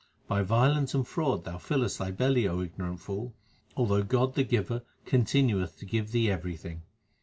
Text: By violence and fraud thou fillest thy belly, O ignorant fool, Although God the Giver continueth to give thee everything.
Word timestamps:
By 0.27 0.41
violence 0.41 0.95
and 0.95 1.07
fraud 1.07 1.43
thou 1.43 1.59
fillest 1.59 1.99
thy 1.99 2.09
belly, 2.09 2.47
O 2.47 2.61
ignorant 2.61 2.99
fool, 3.01 3.35
Although 3.77 4.01
God 4.01 4.33
the 4.33 4.43
Giver 4.43 4.81
continueth 5.05 5.77
to 5.77 5.85
give 5.85 6.09
thee 6.11 6.31
everything. 6.31 6.81